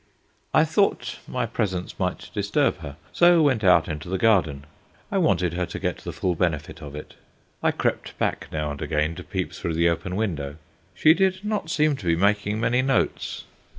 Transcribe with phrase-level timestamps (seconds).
[0.51, 4.65] I thought my presence might disturb her, so went out into the garden.
[5.11, 7.13] I wanted her to get the full benefit of it.
[7.61, 10.55] I crept back now and again to peep through the open window.
[10.95, 13.43] She did not seem to be making many notes.